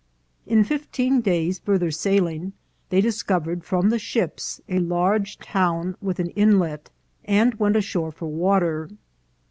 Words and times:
In 0.47 0.63
fifteen 0.63 1.21
days' 1.21 1.59
farther 1.59 1.91
sailing, 1.91 2.53
they 2.89 3.01
discovered 3.01 3.63
from 3.63 3.91
the 3.91 3.99
ships 3.99 4.59
a 4.67 4.79
large 4.79 5.37
town, 5.37 5.95
with 6.01 6.17
an 6.19 6.29
inlet, 6.31 6.89
and 7.23 7.53
went 7.59 7.75
ashore 7.75 8.11
for 8.11 8.25
water. 8.25 8.89